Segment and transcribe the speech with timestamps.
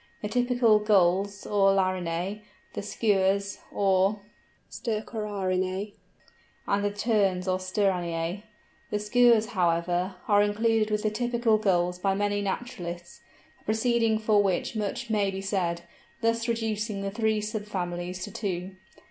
[0.23, 2.41] the typical Gulls or Larinæ,
[2.73, 4.21] the Skuas or
[4.71, 5.93] Stercorariinæ,
[6.67, 8.41] and the Terns or Sterninæ.
[8.89, 13.21] The Skuas, however, are included with the typical Gulls by many naturalists,
[13.59, 15.83] a proceeding for which much may be said,
[16.21, 18.71] thus reducing the three sub families to two.